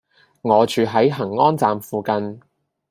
[0.41, 2.39] 我住喺恆安站附近